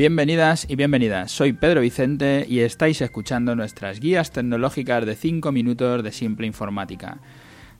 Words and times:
Bienvenidas 0.00 0.64
y 0.66 0.76
bienvenidas, 0.76 1.30
soy 1.30 1.52
Pedro 1.52 1.82
Vicente 1.82 2.46
y 2.48 2.60
estáis 2.60 3.02
escuchando 3.02 3.54
nuestras 3.54 4.00
guías 4.00 4.30
tecnológicas 4.30 5.04
de 5.04 5.14
5 5.14 5.52
minutos 5.52 6.02
de 6.02 6.10
simple 6.10 6.46
informática. 6.46 7.18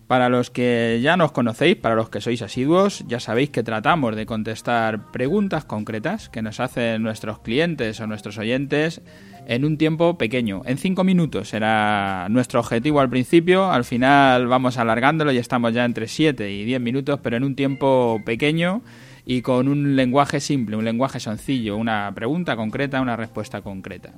Para 0.06 0.28
los 0.28 0.50
que 0.50 1.00
ya 1.02 1.16
nos 1.16 1.32
conocéis, 1.32 1.76
para 1.76 1.94
los 1.94 2.10
que 2.10 2.20
sois 2.20 2.42
asiduos, 2.42 3.06
ya 3.08 3.20
sabéis 3.20 3.48
que 3.48 3.62
tratamos 3.62 4.16
de 4.16 4.26
contestar 4.26 5.10
preguntas 5.12 5.64
concretas 5.64 6.28
que 6.28 6.42
nos 6.42 6.60
hacen 6.60 7.02
nuestros 7.02 7.38
clientes 7.38 7.98
o 8.00 8.06
nuestros 8.06 8.36
oyentes 8.36 9.00
en 9.46 9.64
un 9.64 9.78
tiempo 9.78 10.18
pequeño. 10.18 10.60
En 10.66 10.76
5 10.76 11.02
minutos 11.04 11.54
era 11.54 12.26
nuestro 12.28 12.60
objetivo 12.60 13.00
al 13.00 13.08
principio, 13.08 13.72
al 13.72 13.84
final 13.84 14.46
vamos 14.46 14.76
alargándolo 14.76 15.32
y 15.32 15.38
estamos 15.38 15.72
ya 15.72 15.86
entre 15.86 16.06
7 16.06 16.52
y 16.52 16.66
10 16.66 16.82
minutos, 16.82 17.18
pero 17.22 17.38
en 17.38 17.44
un 17.44 17.56
tiempo 17.56 18.20
pequeño 18.26 18.82
y 19.30 19.42
con 19.42 19.68
un 19.68 19.94
lenguaje 19.94 20.40
simple, 20.40 20.74
un 20.74 20.84
lenguaje 20.84 21.20
sencillo, 21.20 21.76
una 21.76 22.10
pregunta 22.12 22.56
concreta, 22.56 23.00
una 23.00 23.14
respuesta 23.14 23.62
concreta. 23.62 24.10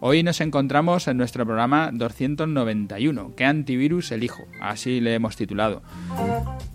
Hoy 0.00 0.22
nos 0.22 0.40
encontramos 0.40 1.08
en 1.08 1.16
nuestro 1.16 1.44
programa 1.44 1.90
291, 1.92 3.32
¿qué 3.36 3.44
antivirus 3.44 4.12
elijo? 4.12 4.44
Así 4.60 5.00
le 5.00 5.14
hemos 5.14 5.34
titulado. 5.34 5.82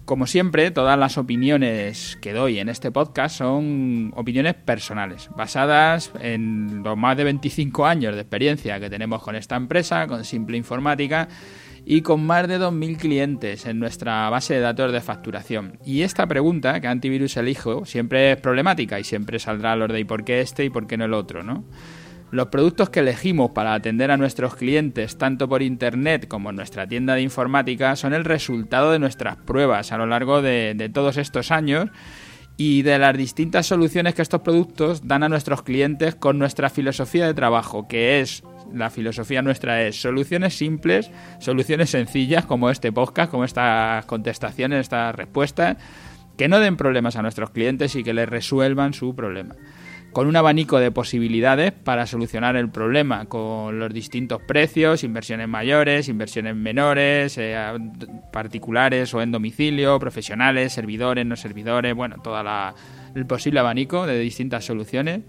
Como 0.03 0.27
siempre, 0.27 0.71
todas 0.71 0.99
las 0.99 1.17
opiniones 1.17 2.17
que 2.21 2.33
doy 2.33 2.59
en 2.59 2.67
este 2.67 2.91
podcast 2.91 3.37
son 3.37 4.11
opiniones 4.17 4.55
personales, 4.55 5.29
basadas 5.37 6.11
en 6.19 6.83
los 6.83 6.97
más 6.97 7.15
de 7.15 7.23
25 7.23 7.85
años 7.85 8.13
de 8.13 8.21
experiencia 8.21 8.81
que 8.81 8.89
tenemos 8.89 9.23
con 9.23 9.37
esta 9.37 9.55
empresa, 9.55 10.05
con 10.05 10.25
Simple 10.25 10.57
Informática, 10.57 11.29
y 11.85 12.01
con 12.01 12.25
más 12.25 12.47
de 12.49 12.59
2.000 12.59 12.97
clientes 12.97 13.65
en 13.65 13.79
nuestra 13.79 14.29
base 14.29 14.55
de 14.55 14.59
datos 14.59 14.91
de 14.91 14.99
facturación. 14.99 15.79
Y 15.85 16.01
esta 16.01 16.27
pregunta, 16.27 16.79
¿qué 16.81 16.87
antivirus 16.87 17.37
elijo? 17.37 17.85
Siempre 17.85 18.33
es 18.33 18.37
problemática 18.37 18.99
y 18.99 19.05
siempre 19.05 19.39
saldrá 19.39 19.77
los 19.77 19.91
de 19.91 20.01
¿y 20.01 20.03
por 20.03 20.25
qué 20.25 20.41
este 20.41 20.65
y 20.65 20.69
por 20.69 20.87
qué 20.87 20.97
no 20.97 21.05
el 21.05 21.13
otro? 21.13 21.43
¿no? 21.43 21.65
Los 22.33 22.47
productos 22.47 22.89
que 22.89 23.01
elegimos 23.01 23.51
para 23.51 23.75
atender 23.75 24.09
a 24.09 24.17
nuestros 24.17 24.55
clientes, 24.55 25.19
tanto 25.19 25.47
por 25.47 25.61
Internet 25.61 26.27
como 26.27 26.49
en 26.49 26.55
nuestra 26.55 26.87
tienda 26.87 27.13
de 27.13 27.21
informática, 27.21 27.95
son 27.95 28.11
el 28.15 28.25
resultado 28.25 28.91
de 28.91 28.97
nuestras 28.97 29.35
pruebas 29.37 29.91
a 29.91 29.99
lo 29.99 30.07
largo 30.07 30.41
de, 30.41 30.73
de 30.75 30.89
todos 30.89 31.17
estos 31.17 31.51
años 31.51 31.91
y 32.57 32.81
de 32.81 32.97
las 32.97 33.15
distintas 33.15 33.67
soluciones 33.67 34.15
que 34.15 34.23
estos 34.23 34.41
productos 34.41 35.07
dan 35.07 35.21
a 35.21 35.29
nuestros 35.29 35.61
clientes 35.61 36.15
con 36.15 36.39
nuestra 36.39 36.71
filosofía 36.71 37.27
de 37.27 37.35
trabajo, 37.35 37.87
que 37.87 38.19
es 38.19 38.41
la 38.73 38.89
filosofía 38.89 39.43
nuestra 39.43 39.83
es 39.83 40.01
soluciones 40.01 40.57
simples, 40.57 41.11
soluciones 41.37 41.91
sencillas 41.91 42.45
como 42.47 42.71
este 42.71 42.91
podcast, 42.91 43.29
como 43.29 43.45
estas 43.45 44.07
contestaciones, 44.07 44.79
estas 44.79 45.13
respuestas, 45.13 45.77
que 46.35 46.47
no 46.47 46.59
den 46.59 46.77
problemas 46.77 47.15
a 47.15 47.21
nuestros 47.21 47.51
clientes 47.51 47.95
y 47.95 48.03
que 48.03 48.15
les 48.15 48.27
resuelvan 48.27 48.95
su 48.95 49.15
problema 49.15 49.53
con 50.13 50.27
un 50.27 50.35
abanico 50.35 50.79
de 50.79 50.91
posibilidades 50.91 51.71
para 51.71 52.05
solucionar 52.05 52.55
el 52.55 52.69
problema, 52.69 53.25
con 53.25 53.79
los 53.79 53.91
distintos 53.91 54.41
precios, 54.43 55.03
inversiones 55.03 55.49
mayores, 55.49 56.07
inversiones 56.07 56.55
menores, 56.55 57.37
eh, 57.39 57.57
particulares 58.31 59.11
o 59.15 59.21
en 59.21 59.31
domicilio, 59.31 59.99
profesionales, 59.99 60.71
servidores, 60.71 61.25
no 61.25 61.35
servidores, 61.35 61.95
bueno, 61.95 62.17
todo 62.23 62.41
el 63.15 63.25
posible 63.25 63.59
abanico 63.59 64.05
de 64.05 64.19
distintas 64.19 64.63
soluciones. 64.63 65.21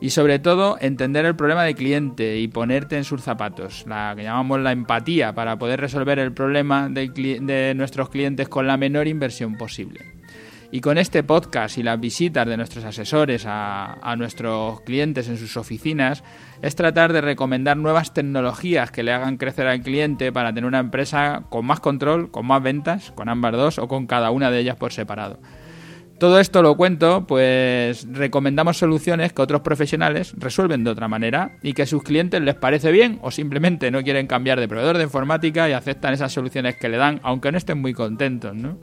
Y 0.00 0.10
sobre 0.10 0.38
todo, 0.38 0.76
entender 0.80 1.24
el 1.24 1.36
problema 1.36 1.64
del 1.64 1.74
cliente 1.74 2.38
y 2.38 2.48
ponerte 2.48 2.98
en 2.98 3.04
sus 3.04 3.22
zapatos, 3.22 3.84
la 3.86 4.14
que 4.16 4.24
llamamos 4.24 4.60
la 4.60 4.72
empatía, 4.72 5.34
para 5.34 5.58
poder 5.58 5.80
resolver 5.80 6.18
el 6.18 6.32
problema 6.32 6.88
de 6.90 7.72
nuestros 7.74 8.10
clientes 8.10 8.48
con 8.48 8.66
la 8.66 8.76
menor 8.76 9.08
inversión 9.08 9.56
posible. 9.56 10.15
Y 10.76 10.82
con 10.82 10.98
este 10.98 11.22
podcast 11.22 11.78
y 11.78 11.82
las 11.82 11.98
visitas 11.98 12.46
de 12.46 12.54
nuestros 12.58 12.84
asesores 12.84 13.44
a, 13.46 14.14
nuestros 14.18 14.82
clientes 14.82 15.26
en 15.26 15.38
sus 15.38 15.56
oficinas, 15.56 16.22
es 16.60 16.76
tratar 16.76 17.14
de 17.14 17.22
recomendar 17.22 17.78
nuevas 17.78 18.12
tecnologías 18.12 18.90
que 18.90 19.02
le 19.02 19.10
hagan 19.10 19.38
crecer 19.38 19.68
al 19.68 19.80
cliente 19.80 20.32
para 20.32 20.52
tener 20.52 20.68
una 20.68 20.80
empresa 20.80 21.44
con 21.48 21.64
más 21.64 21.80
control, 21.80 22.30
con 22.30 22.44
más 22.44 22.62
ventas, 22.62 23.10
con 23.12 23.30
ambas 23.30 23.52
dos 23.52 23.78
o 23.78 23.88
con 23.88 24.06
cada 24.06 24.30
una 24.30 24.50
de 24.50 24.58
ellas 24.58 24.76
por 24.76 24.92
separado. 24.92 25.38
Todo 26.18 26.40
esto 26.40 26.60
lo 26.60 26.76
cuento, 26.76 27.26
pues 27.26 28.06
recomendamos 28.12 28.76
soluciones 28.76 29.32
que 29.32 29.40
otros 29.40 29.62
profesionales 29.62 30.34
resuelven 30.36 30.84
de 30.84 30.90
otra 30.90 31.08
manera 31.08 31.56
y 31.62 31.72
que 31.72 31.84
a 31.84 31.86
sus 31.86 32.02
clientes 32.02 32.42
les 32.42 32.54
parece 32.54 32.92
bien 32.92 33.18
o 33.22 33.30
simplemente 33.30 33.90
no 33.90 34.02
quieren 34.02 34.26
cambiar 34.26 34.60
de 34.60 34.68
proveedor 34.68 34.98
de 34.98 35.04
informática 35.04 35.70
y 35.70 35.72
aceptan 35.72 36.12
esas 36.12 36.34
soluciones 36.34 36.76
que 36.76 36.90
le 36.90 36.98
dan, 36.98 37.18
aunque 37.22 37.50
no 37.50 37.56
estén 37.56 37.80
muy 37.80 37.94
contentos, 37.94 38.54
¿no? 38.54 38.76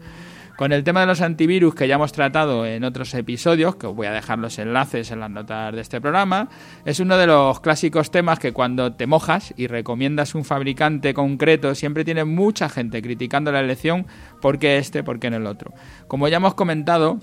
Con 0.58 0.72
el 0.72 0.84
tema 0.84 1.02
de 1.02 1.08
los 1.08 1.22
antivirus 1.22 1.74
que 1.74 1.88
ya 1.88 1.96
hemos 1.96 2.12
tratado 2.12 2.66
en 2.66 2.84
otros 2.84 3.14
episodios, 3.16 3.76
que 3.76 3.88
os 3.88 3.96
voy 3.96 4.06
a 4.06 4.12
dejar 4.12 4.38
los 4.38 4.60
enlaces 4.60 5.10
en 5.10 5.20
las 5.20 5.32
notas 5.32 5.74
de 5.74 5.82
este 5.82 6.00
programa, 6.00 6.48
es 6.86 7.00
uno 7.00 7.18
de 7.18 7.26
los 7.26 7.60
clásicos 7.60 8.12
temas 8.12 8.38
que 8.38 8.54
cuando 8.54 8.94
te 8.94 9.08
mojas 9.08 9.52
y 9.58 9.66
recomiendas 9.66 10.36
un 10.36 10.46
fabricante 10.46 11.16
concreto, 11.16 11.74
siempre 11.74 12.06
tiene 12.06 12.24
mucha 12.24 12.70
gente 12.70 13.02
criticando 13.02 13.52
la 13.52 13.62
elección, 13.62 14.06
¿por 14.42 14.60
qué 14.60 14.78
este, 14.78 15.04
por 15.04 15.20
qué 15.20 15.28
el 15.28 15.48
otro? 15.48 15.74
Como 16.08 16.28
ya 16.28 16.38
hemos 16.38 16.54
comentado, 16.54 17.20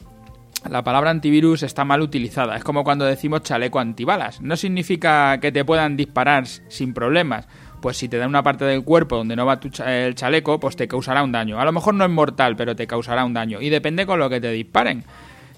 la 0.68 0.82
palabra 0.82 1.10
antivirus 1.10 1.62
está 1.62 1.84
mal 1.84 2.02
utilizada. 2.02 2.56
Es 2.56 2.64
como 2.64 2.82
cuando 2.82 3.04
decimos 3.04 3.44
chaleco 3.44 3.78
antibalas. 3.78 4.40
No 4.40 4.56
significa 4.56 5.38
que 5.40 5.52
te 5.52 5.64
puedan 5.64 5.96
disparar 5.96 6.46
sin 6.46 6.92
problemas 6.92 7.46
pues 7.80 7.96
si 7.96 8.08
te 8.08 8.18
da 8.18 8.26
una 8.26 8.42
parte 8.42 8.64
del 8.64 8.84
cuerpo 8.84 9.16
donde 9.16 9.36
no 9.36 9.46
va 9.46 9.60
el 9.86 10.14
chaleco, 10.14 10.60
pues 10.60 10.76
te 10.76 10.88
causará 10.88 11.22
un 11.22 11.32
daño. 11.32 11.60
A 11.60 11.64
lo 11.64 11.72
mejor 11.72 11.94
no 11.94 12.04
es 12.04 12.10
mortal, 12.10 12.56
pero 12.56 12.76
te 12.76 12.86
causará 12.86 13.24
un 13.24 13.34
daño. 13.34 13.60
Y 13.60 13.70
depende 13.70 14.06
con 14.06 14.18
lo 14.18 14.28
que 14.30 14.40
te 14.40 14.50
disparen. 14.50 15.04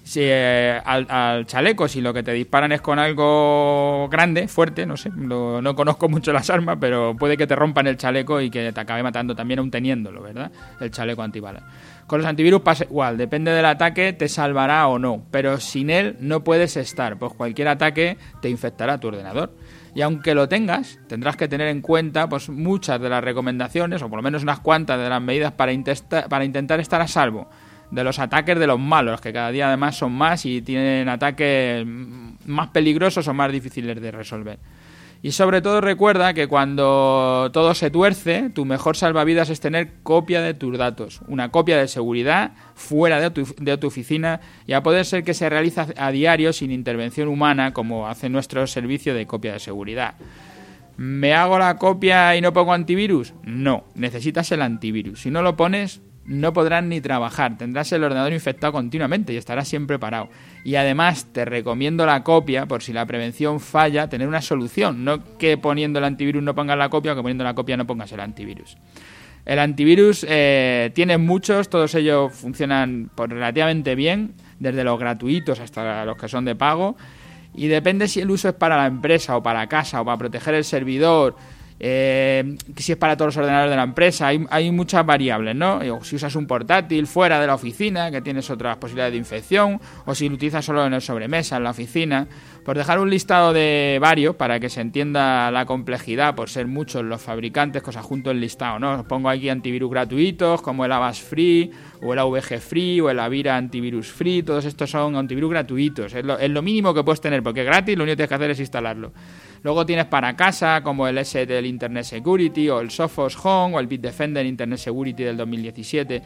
Si 0.05 0.21
eh, 0.22 0.81
al, 0.84 1.47
chaleco, 1.47 1.87
si 1.87 2.00
lo 2.00 2.12
que 2.12 2.25
te 2.25 2.33
disparan 2.33 2.72
es 2.72 2.81
con 2.81 2.99
algo 2.99 4.09
grande, 4.10 4.49
fuerte, 4.49 4.84
no 4.84 4.97
sé, 4.97 5.10
no 5.10 5.77
conozco 5.77 6.09
mucho 6.09 6.33
las 6.33 6.50
armas, 6.50 6.78
pero 6.81 7.15
puede 7.16 7.37
que 7.37 7.47
te 7.47 7.55
rompan 7.55 7.87
el 7.87 7.97
chaleco 7.97 8.41
y 8.41 8.50
que 8.50 8.72
te 8.72 8.81
acabe 8.81 9.03
matando 9.04 9.37
también 9.37 9.60
aún 9.60 9.71
teniéndolo, 9.71 10.22
¿verdad? 10.22 10.50
El 10.81 10.91
chaleco 10.91 11.22
antibalas. 11.22 11.62
Con 12.09 12.19
los 12.19 12.27
antivirus 12.28 12.62
pasa 12.62 12.84
igual, 12.84 13.16
depende 13.16 13.53
del 13.53 13.65
ataque, 13.65 14.12
te 14.12 14.28
salvará 14.28 14.89
o 14.89 14.99
no, 14.99 15.22
pero 15.31 15.60
sin 15.60 15.89
él 15.89 16.16
no 16.19 16.43
puedes 16.43 16.77
estar, 16.77 17.16
pues 17.16 17.33
cualquier 17.34 17.69
ataque 17.69 18.19
te 18.41 18.50
infectará 18.50 18.99
tu 18.99 19.09
ordenador. 19.09 19.54
Y 19.94 20.00
aunque 20.00 20.34
lo 20.34 20.48
tengas, 20.48 20.98
tendrás 21.06 21.36
que 21.36 21.48
tener 21.48 21.69
en 21.69 21.82
cuenta 21.82 22.28
pues, 22.28 22.48
muchas 22.48 23.00
de 23.00 23.08
las 23.08 23.22
recomendaciones, 23.22 24.03
o 24.03 24.08
por 24.08 24.19
lo 24.19 24.22
menos 24.22 24.42
unas 24.42 24.60
cuantas 24.60 24.98
de 24.98 25.08
las 25.08 25.20
medidas 25.20 25.53
para, 25.53 25.72
para 26.28 26.44
intentar 26.44 26.80
estar 26.80 27.00
a 27.00 27.08
salvo 27.08 27.48
de 27.92 28.03
los 28.03 28.19
ataques 28.19 28.58
de 28.58 28.66
los 28.66 28.80
malos, 28.80 29.20
que 29.20 29.34
cada 29.34 29.50
día 29.50 29.69
además 29.69 29.97
son 29.97 30.12
más 30.12 30.47
y 30.47 30.62
tienen 30.62 31.10
ataques 31.10 31.86
más 31.86 32.69
peligrosos 32.69 33.28
o 33.28 33.34
más 33.34 33.53
difíciles 33.53 34.00
de 34.00 34.10
resolver. 34.10 34.58
Y 35.25 35.31
sobre 35.31 35.62
todo 35.62 35.81
recuerda 35.81 36.34
que 36.34 36.49
cuando 36.49 37.49
todo 37.53 37.75
se 37.75 37.93
tuerce, 37.93 38.50
tu 38.50 38.65
mejor 38.65 38.97
salvavidas 38.97 39.50
es 39.50 39.60
tener 39.60 39.93
copia 40.03 40.41
de 40.41 40.53
tus 40.53 40.77
datos, 40.77 41.21
una 41.28 41.53
copia 41.53 41.78
de 41.78 41.87
seguridad 41.87 42.55
fuera 42.75 43.21
de 43.21 43.31
tu, 43.31 43.87
oficina 43.87 44.41
y 44.66 44.72
a 44.72 44.83
poder 44.83 45.05
ser 45.05 45.22
que 45.22 45.33
se 45.33 45.49
realiza 45.49 45.87
a 45.97 46.10
diario 46.10 46.53
sin 46.53 46.72
intervención 46.72 47.28
humana 47.28 47.72
como 47.72 48.09
hace 48.09 48.28
nuestro 48.28 48.66
servicio 48.66 49.15
de 49.15 49.28
copia 49.28 49.53
de 49.53 49.60
seguridad. 49.60 50.16
¿Me 50.97 51.34
hago 51.34 51.56
la 51.56 51.78
copia 51.78 52.34
y 52.37 52.41
no 52.41 52.53
pongo 52.53 52.72
antivirus? 52.72 53.33
No, 53.44 53.84
necesitas 53.94 54.50
el 54.50 54.60
antivirus. 54.60 55.22
Si 55.22 55.31
no 55.31 55.41
lo 55.43 55.56
pones, 55.56 56.00
no 56.25 56.53
podrás 56.53 56.84
ni 56.84 57.00
trabajar, 57.00 57.59
tendrás 57.59 57.91
el 57.93 58.05
ordenador 58.05 58.33
infectado 58.33 58.72
continuamente 58.72 59.33
y 59.33 59.37
estarás 59.37 59.69
siempre 59.69 59.99
parado. 59.99 60.28
Y 60.65 60.77
además 60.77 61.27
te 61.33 61.44
recomiendo 61.44 62.06
la 62.06 62.22
copia 62.22 62.66
por 62.66 62.83
si 62.83 62.93
la 62.93 63.06
prevención 63.06 63.60
falla, 63.60 64.09
tener 64.09 64.28
una 64.28 64.41
solución, 64.41 65.05
no 65.05 65.37
que 65.38 65.59
poniendo 65.59 65.99
el 65.99 66.05
antivirus 66.05 66.43
no 66.43 66.55
pongas 66.55 66.78
la 66.78 66.88
copia 66.88 67.12
o 67.12 67.16
que 67.16 67.22
poniendo 67.22 67.44
la 67.44 67.55
copia 67.55 67.77
no 67.77 67.87
pongas 67.87 68.12
el 68.12 68.21
antivirus. 68.21 68.77
El 69.44 69.59
antivirus 69.59 70.25
eh, 70.28 70.93
tiene 70.94 71.19
muchos, 71.19 71.69
todos 71.69 71.94
ellos 71.97 72.33
funcionan 72.33 73.10
relativamente 73.16 73.97
bien, 73.97 74.34
desde 74.60 74.84
los 74.84 75.01
gratuitos 75.01 75.59
hasta 75.59 76.04
los 76.04 76.16
que 76.16 76.28
son 76.28 76.45
de 76.45 76.54
pago, 76.54 76.97
y 77.54 77.66
depende 77.66 78.07
si 78.07 78.21
el 78.21 78.30
uso 78.30 78.48
es 78.48 78.54
para 78.54 78.77
la 78.77 78.86
empresa 78.86 79.36
o 79.36 79.42
para 79.42 79.66
casa 79.66 80.01
o 80.01 80.04
para 80.04 80.16
proteger 80.16 80.54
el 80.54 80.65
servidor 80.65 81.34
eh, 81.78 82.57
si 82.77 82.92
es 82.92 82.98
para 82.98 83.16
todos 83.16 83.28
los 83.28 83.36
ordenadores 83.39 83.71
de 83.71 83.77
la 83.77 83.83
empresa, 83.83 84.28
hay, 84.28 84.71
muchas 84.71 85.04
variables, 85.04 85.57
¿no? 85.57 85.80
Si 86.03 86.16
usas 86.16 86.34
un 86.36 86.47
portátil 86.47 87.07
fuera 87.07 87.41
de 87.41 87.47
la 87.47 87.54
oficina, 87.54 88.10
que 88.10 88.21
tienes 88.21 88.48
otras 88.51 88.77
posibilidades 88.77 89.13
de 89.13 89.19
infección, 89.19 89.80
o 90.07 90.15
si 90.15 90.28
lo 90.28 90.36
utilizas 90.36 90.65
solo 90.65 90.86
en 90.86 90.95
el 90.95 91.01
sobremesa, 91.01 91.57
en 91.57 91.65
la 91.65 91.71
oficina, 91.71 92.27
por 92.65 92.77
dejar 92.77 93.01
un 93.01 93.10
listado 93.10 93.53
de 93.53 93.98
varios 94.01 94.36
para 94.36 94.60
que 94.60 94.69
se 94.69 94.80
entienda 94.80 95.51
la 95.51 95.66
complejidad, 95.66 96.34
por 96.34 96.48
ser 96.48 96.66
muchos 96.66 97.03
los 97.03 97.21
fabricantes, 97.21 97.83
cosas 97.83 98.04
junto 98.04 98.30
el 98.30 98.41
listado, 98.41 98.78
¿no? 98.78 99.01
Os 99.01 99.07
pongo 99.07 99.28
aquí 99.28 99.48
antivirus 99.48 99.91
gratuitos, 99.91 100.63
como 100.63 100.84
el 100.84 100.92
Avast 100.92 101.28
Free, 101.28 101.71
o 102.01 102.13
el 102.13 102.19
AVG 102.19 102.60
Free, 102.60 103.01
o 103.01 103.10
el 103.10 103.19
Avira 103.19 103.57
Antivirus 103.57 104.13
Free, 104.13 104.42
todos 104.42 104.65
estos 104.65 104.91
son 104.91 105.16
antivirus 105.16 105.51
gratuitos, 105.51 106.15
es 106.15 106.24
lo, 106.24 106.39
es 106.39 106.51
lo 106.51 106.63
mínimo 106.63 106.95
que 106.95 107.03
puedes 107.03 107.21
tener, 107.21 107.42
porque 107.42 107.60
es 107.60 107.66
gratis, 107.66 107.97
lo 107.97 108.04
único 108.04 108.13
que 108.13 108.16
tienes 108.16 108.28
que 108.28 108.34
hacer 108.34 108.51
es 108.51 108.60
instalarlo. 108.60 109.13
Luego 109.62 109.86
tienes 109.86 110.06
para 110.06 110.34
casa, 110.34 110.82
como 110.82 111.06
el 111.06 111.18
S 111.18 111.47
del 111.47 111.66
Internet 111.66 112.04
Security, 112.04 112.68
o 112.68 112.80
el 112.80 112.91
Sophos 112.91 113.38
Home, 113.44 113.76
o 113.76 113.80
el 113.80 113.86
Bitdefender 113.86 114.44
Internet 114.44 114.78
Security 114.80 115.22
del 115.22 115.36
2017. 115.36 116.22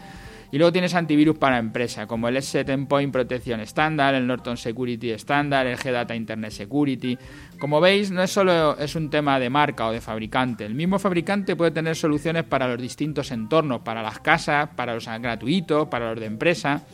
Y 0.53 0.59
luego 0.59 0.73
tienes 0.73 0.95
antivirus 0.95 1.37
para 1.37 1.59
empresa, 1.59 2.07
como 2.07 2.29
el 2.29 2.41
Set 2.41 2.69
Endpoint 2.69 3.13
Protección 3.13 3.61
Standard, 3.61 4.15
el 4.15 4.27
Norton 4.27 4.57
Security 4.57 5.11
Standard, 5.11 5.67
el 5.67 5.77
G-Data 5.77 6.15
Internet 6.15 6.53
Security. 6.53 7.19
Como 7.59 7.81
veis, 7.81 8.11
no 8.11 8.23
es 8.23 8.31
solo 8.31 8.79
es 8.79 8.95
un 8.95 9.11
tema 9.11 9.41
de 9.41 9.51
marca 9.51 9.87
o 9.89 9.93
de 9.93 10.01
fabricante. 10.01 10.65
El 10.65 10.75
mismo 10.75 10.99
fabricante 10.99 11.57
puede 11.57 11.73
tener 11.73 11.97
soluciones 11.97 12.45
para 12.45 12.69
los 12.69 12.81
distintos 12.81 13.33
entornos, 13.33 13.81
para 13.81 14.03
las 14.03 14.21
casas, 14.21 14.71
para 14.77 14.95
los 14.95 15.07
gratuitos, 15.07 15.89
para 15.89 16.11
los 16.11 16.21
de 16.21 16.27
empresa. 16.27 16.85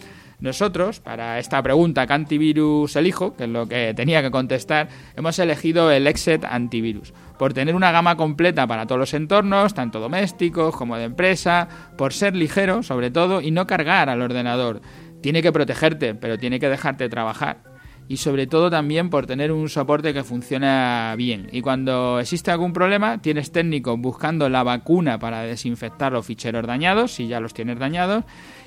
Nosotros, 0.42 0.98
para 0.98 1.38
esta 1.38 1.62
pregunta, 1.62 2.04
¿qué 2.04 2.14
antivirus 2.14 2.96
elijo? 2.96 3.36
Que 3.36 3.44
es 3.44 3.48
lo 3.48 3.68
que 3.68 3.94
tenía 3.94 4.22
que 4.22 4.32
contestar, 4.32 4.88
hemos 5.14 5.38
elegido 5.38 5.88
el 5.92 6.08
Exet 6.08 6.44
Antivirus, 6.44 7.14
por 7.38 7.54
tener 7.54 7.76
una 7.76 7.92
gama 7.92 8.16
completa 8.16 8.66
para 8.66 8.84
todos 8.84 8.98
los 8.98 9.14
entornos, 9.14 9.72
tanto 9.72 10.00
domésticos 10.00 10.74
como 10.74 10.96
de 10.96 11.04
empresa, 11.04 11.68
por 11.96 12.12
ser 12.12 12.34
ligero, 12.34 12.82
sobre 12.82 13.12
todo, 13.12 13.40
y 13.40 13.52
no 13.52 13.68
cargar 13.68 14.08
al 14.08 14.20
ordenador. 14.20 14.80
Tiene 15.20 15.42
que 15.42 15.52
protegerte, 15.52 16.16
pero 16.16 16.36
tiene 16.36 16.58
que 16.58 16.68
dejarte 16.68 17.08
trabajar 17.08 17.71
y 18.12 18.18
sobre 18.18 18.46
todo 18.46 18.68
también 18.68 19.08
por 19.08 19.24
tener 19.24 19.52
un 19.52 19.70
soporte 19.70 20.12
que 20.12 20.22
funciona 20.22 21.14
bien. 21.16 21.48
Y 21.50 21.62
cuando 21.62 22.20
existe 22.20 22.50
algún 22.50 22.74
problema, 22.74 23.22
tienes 23.22 23.52
técnicos 23.52 23.98
buscando 23.98 24.50
la 24.50 24.62
vacuna 24.62 25.18
para 25.18 25.44
desinfectar 25.44 26.12
los 26.12 26.26
ficheros 26.26 26.66
dañados, 26.66 27.12
si 27.12 27.26
ya 27.26 27.40
los 27.40 27.54
tienes 27.54 27.78
dañados, 27.78 28.24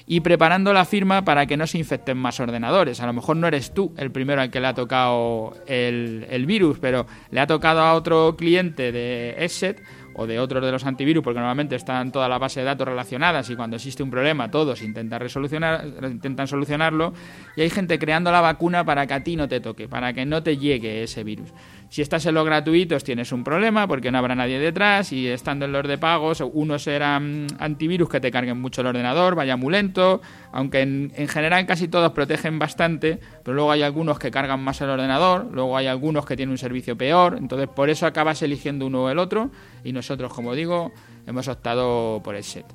y 0.07 0.21
preparando 0.21 0.73
la 0.73 0.83
firma 0.83 1.23
para 1.25 1.45
que 1.45 1.57
no 1.57 1.67
se 1.67 1.77
infecten 1.77 2.17
más 2.17 2.39
ordenadores. 2.39 3.01
A 3.01 3.05
lo 3.05 3.13
mejor 3.13 3.37
no 3.37 3.45
eres 3.45 3.71
tú 3.71 3.93
el 3.97 4.09
primero 4.09 4.41
al 4.41 4.49
que 4.49 4.59
le 4.59 4.65
ha 4.65 4.73
tocado 4.73 5.53
el, 5.67 6.45
virus, 6.47 6.79
pero 6.79 7.05
le 7.29 7.39
ha 7.39 7.45
tocado 7.45 7.81
a 7.81 7.93
otro 7.93 8.35
cliente 8.35 8.91
de 8.91 9.35
ESET 9.37 9.79
o 10.15 10.25
de 10.25 10.39
otros 10.39 10.63
de 10.63 10.71
los 10.71 10.85
antivirus, 10.85 11.23
porque 11.23 11.39
normalmente 11.39 11.75
están 11.75 12.11
todas 12.11 12.29
las 12.29 12.39
bases 12.39 12.57
de 12.57 12.63
datos 12.63 12.87
relacionadas 12.87 13.49
y 13.49 13.55
cuando 13.55 13.75
existe 13.75 14.01
un 14.01 14.09
problema 14.09 14.49
todos 14.49 14.81
intentan, 14.81 15.19
resolucionar, 15.19 15.85
intentan 16.03 16.47
solucionarlo 16.47 17.13
y 17.55 17.61
hay 17.61 17.69
gente 17.69 17.99
creando 17.99 18.31
la 18.31 18.41
vacuna 18.41 18.83
para 18.83 19.05
que 19.07 19.13
a 19.13 19.23
ti 19.23 19.35
no 19.35 19.47
te 19.47 19.59
toque, 19.59 19.87
para 19.87 20.13
que 20.13 20.25
no 20.25 20.41
te 20.41 20.57
llegue 20.57 21.03
ese 21.03 21.23
virus. 21.23 21.51
Si 21.95 22.01
estás 22.01 22.25
en 22.25 22.35
los 22.35 22.43
gratuitos 22.43 23.05
tienes 23.05 23.31
un 23.31 23.45
problema 23.45 23.87
porque 23.87 24.11
no 24.11 24.17
habrá 24.17 24.35
nadie 24.35 24.59
detrás 24.59 25.13
y 25.13 25.29
estando 25.29 25.63
en 25.63 25.71
los 25.71 25.87
de 25.87 25.97
pagos, 25.97 26.41
unos 26.41 26.83
serán 26.83 27.47
antivirus 27.57 28.09
que 28.09 28.19
te 28.19 28.31
carguen 28.31 28.59
mucho 28.59 28.81
el 28.81 28.87
ordenador, 28.87 29.33
vaya 29.33 29.55
muy 29.55 29.71
lento, 29.71 30.21
aunque 30.51 30.81
en, 30.81 31.13
en 31.15 31.29
general 31.29 31.65
casi 31.65 31.87
todos 31.87 32.11
protegen 32.11 32.59
bastante, 32.59 33.17
pero 33.45 33.55
luego 33.55 33.71
hay 33.71 33.83
algunos 33.83 34.19
que 34.19 34.29
cargan 34.29 34.61
más 34.61 34.81
el 34.81 34.89
ordenador, 34.89 35.47
luego 35.53 35.77
hay 35.77 35.87
algunos 35.87 36.25
que 36.25 36.35
tienen 36.35 36.51
un 36.51 36.57
servicio 36.57 36.97
peor, 36.97 37.37
entonces 37.37 37.69
por 37.69 37.89
eso 37.89 38.05
acabas 38.05 38.41
eligiendo 38.41 38.87
uno 38.87 39.03
o 39.03 39.09
el 39.09 39.17
otro 39.17 39.49
y 39.85 39.93
nosotros, 39.93 40.33
como 40.33 40.53
digo, 40.53 40.91
hemos 41.25 41.47
optado 41.47 42.19
por 42.21 42.35
el 42.35 42.43
set. 42.43 42.65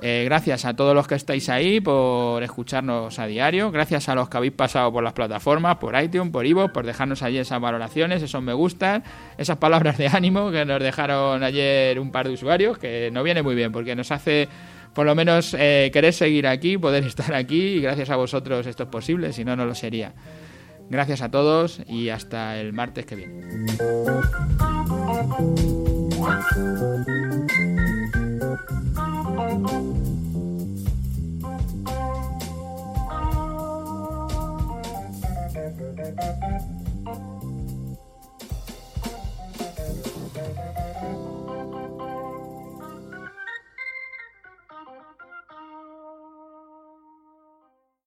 Eh, 0.00 0.22
gracias 0.24 0.64
a 0.64 0.74
todos 0.74 0.94
los 0.94 1.08
que 1.08 1.16
estáis 1.16 1.48
ahí 1.48 1.80
por 1.80 2.42
escucharnos 2.42 3.18
a 3.18 3.26
diario. 3.26 3.70
Gracias 3.70 4.08
a 4.08 4.14
los 4.14 4.28
que 4.28 4.36
habéis 4.36 4.52
pasado 4.52 4.92
por 4.92 5.02
las 5.02 5.12
plataformas, 5.12 5.76
por 5.76 6.00
iTunes, 6.00 6.30
por 6.30 6.46
Ivo, 6.46 6.68
por 6.72 6.86
dejarnos 6.86 7.22
allí 7.22 7.38
esas 7.38 7.60
valoraciones, 7.60 8.22
esos 8.22 8.42
me 8.42 8.52
gustan, 8.52 9.02
esas 9.36 9.56
palabras 9.56 9.98
de 9.98 10.08
ánimo 10.08 10.50
que 10.50 10.64
nos 10.64 10.80
dejaron 10.80 11.42
ayer 11.42 11.98
un 11.98 12.12
par 12.12 12.28
de 12.28 12.34
usuarios, 12.34 12.78
que 12.78 13.10
nos 13.12 13.24
viene 13.24 13.42
muy 13.42 13.54
bien 13.54 13.72
porque 13.72 13.96
nos 13.96 14.12
hace 14.12 14.48
por 14.94 15.06
lo 15.06 15.14
menos 15.14 15.54
eh, 15.58 15.90
querer 15.92 16.12
seguir 16.12 16.46
aquí, 16.46 16.78
poder 16.78 17.04
estar 17.06 17.34
aquí 17.34 17.60
y 17.60 17.80
gracias 17.80 18.10
a 18.10 18.16
vosotros 18.16 18.66
esto 18.66 18.84
es 18.84 18.88
posible, 18.88 19.32
si 19.32 19.44
no, 19.44 19.56
no 19.56 19.66
lo 19.66 19.74
sería. 19.74 20.12
Gracias 20.90 21.20
a 21.20 21.30
todos 21.30 21.82
y 21.86 22.08
hasta 22.08 22.58
el 22.58 22.72
martes 22.72 23.04
que 23.04 23.14
viene. 23.16 23.44
Thank 29.66 29.82
you. 36.72 36.77